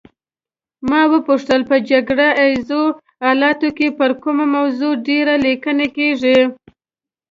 [0.89, 2.83] ما وپوښتل په جګړه ایزو
[3.25, 6.39] حالاتو کې پر کومه موضوع ډېرې لیکنې کیږي.